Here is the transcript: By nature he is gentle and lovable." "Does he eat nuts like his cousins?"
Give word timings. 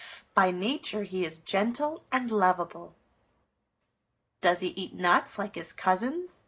By 0.33 0.49
nature 0.49 1.03
he 1.03 1.23
is 1.23 1.37
gentle 1.37 2.05
and 2.11 2.31
lovable." 2.31 2.95
"Does 4.41 4.61
he 4.61 4.69
eat 4.69 4.95
nuts 4.95 5.37
like 5.37 5.53
his 5.53 5.73
cousins?" 5.73 6.39